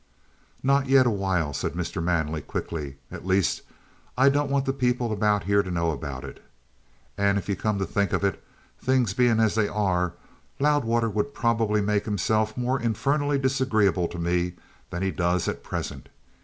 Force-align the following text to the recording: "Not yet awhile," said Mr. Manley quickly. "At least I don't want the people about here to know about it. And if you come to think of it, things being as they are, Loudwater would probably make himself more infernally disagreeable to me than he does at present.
"Not 0.63 0.87
yet 0.89 1.05
awhile," 1.05 1.53
said 1.53 1.73
Mr. 1.73 2.01
Manley 2.01 2.41
quickly. 2.41 2.97
"At 3.11 3.23
least 3.23 3.61
I 4.17 4.29
don't 4.29 4.49
want 4.49 4.65
the 4.65 4.73
people 4.73 5.11
about 5.11 5.43
here 5.43 5.61
to 5.61 5.69
know 5.69 5.91
about 5.91 6.23
it. 6.23 6.43
And 7.19 7.37
if 7.37 7.47
you 7.47 7.55
come 7.55 7.77
to 7.77 7.85
think 7.85 8.11
of 8.11 8.23
it, 8.23 8.43
things 8.79 9.13
being 9.13 9.39
as 9.39 9.53
they 9.53 9.67
are, 9.67 10.13
Loudwater 10.59 11.07
would 11.11 11.35
probably 11.35 11.81
make 11.81 12.05
himself 12.05 12.57
more 12.57 12.79
infernally 12.81 13.37
disagreeable 13.37 14.07
to 14.07 14.17
me 14.17 14.53
than 14.89 15.03
he 15.03 15.11
does 15.11 15.47
at 15.47 15.63
present. 15.63 16.09